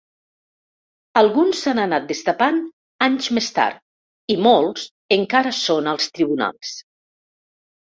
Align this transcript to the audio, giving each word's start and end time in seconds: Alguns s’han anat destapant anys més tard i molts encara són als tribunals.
Alguns 1.19 1.59
s’han 1.65 1.81
anat 1.83 2.07
destapant 2.11 2.57
anys 3.09 3.29
més 3.39 3.51
tard 3.59 4.35
i 4.37 4.41
molts 4.49 4.89
encara 5.21 5.55
són 5.61 5.93
als 5.95 6.11
tribunals. 6.19 6.75